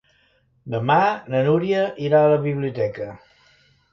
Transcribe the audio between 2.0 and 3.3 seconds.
irà a la biblioteca.